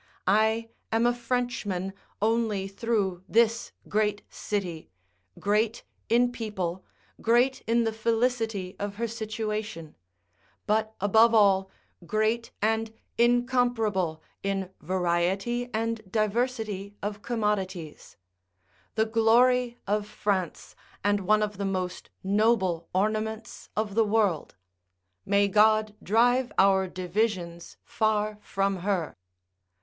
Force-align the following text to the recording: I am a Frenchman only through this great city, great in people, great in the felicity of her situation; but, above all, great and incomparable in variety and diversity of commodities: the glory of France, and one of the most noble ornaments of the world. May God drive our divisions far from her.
I 0.25 0.71
am 0.91 1.05
a 1.05 1.13
Frenchman 1.13 1.93
only 2.23 2.67
through 2.67 3.23
this 3.29 3.71
great 3.87 4.23
city, 4.31 4.89
great 5.37 5.83
in 6.09 6.31
people, 6.31 6.83
great 7.21 7.61
in 7.67 7.83
the 7.83 7.93
felicity 7.93 8.75
of 8.79 8.95
her 8.95 9.07
situation; 9.07 9.93
but, 10.65 10.95
above 10.99 11.35
all, 11.35 11.69
great 12.03 12.49
and 12.63 12.91
incomparable 13.19 14.23
in 14.41 14.71
variety 14.81 15.69
and 15.71 16.01
diversity 16.11 16.95
of 17.03 17.21
commodities: 17.21 18.17
the 18.95 19.05
glory 19.05 19.77
of 19.85 20.07
France, 20.07 20.75
and 21.03 21.27
one 21.27 21.43
of 21.43 21.57
the 21.59 21.63
most 21.63 22.09
noble 22.23 22.89
ornaments 22.91 23.69
of 23.77 23.93
the 23.93 24.03
world. 24.03 24.55
May 25.27 25.47
God 25.47 25.93
drive 26.01 26.51
our 26.57 26.87
divisions 26.87 27.77
far 27.83 28.39
from 28.41 28.77
her. 28.77 29.15